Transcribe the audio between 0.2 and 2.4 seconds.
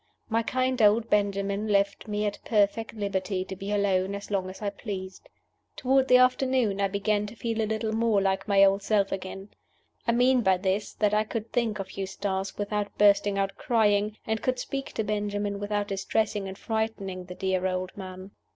My kind old Benjamin left me at